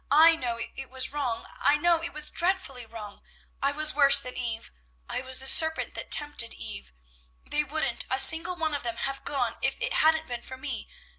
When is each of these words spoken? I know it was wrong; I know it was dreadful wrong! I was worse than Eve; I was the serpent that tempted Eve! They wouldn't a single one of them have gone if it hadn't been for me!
I 0.09 0.35
know 0.35 0.57
it 0.57 0.89
was 0.89 1.11
wrong; 1.13 1.45
I 1.59 1.77
know 1.77 2.01
it 2.01 2.11
was 2.11 2.31
dreadful 2.31 2.83
wrong! 2.87 3.21
I 3.61 3.71
was 3.71 3.93
worse 3.93 4.19
than 4.19 4.35
Eve; 4.35 4.71
I 5.07 5.21
was 5.21 5.37
the 5.37 5.45
serpent 5.45 5.93
that 5.93 6.09
tempted 6.09 6.55
Eve! 6.55 6.91
They 7.47 7.63
wouldn't 7.63 8.05
a 8.09 8.17
single 8.19 8.55
one 8.55 8.73
of 8.73 8.81
them 8.81 8.95
have 8.97 9.23
gone 9.23 9.57
if 9.61 9.79
it 9.79 9.93
hadn't 9.93 10.25
been 10.27 10.41
for 10.41 10.57
me! 10.57 10.89